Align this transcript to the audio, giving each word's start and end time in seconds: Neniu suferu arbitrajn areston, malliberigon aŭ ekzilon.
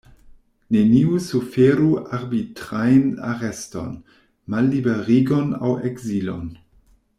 Neniu 0.75 1.19
suferu 1.25 1.89
arbitrajn 2.19 3.05
areston, 3.33 3.93
malliberigon 4.55 5.55
aŭ 5.71 5.75
ekzilon. 5.93 6.49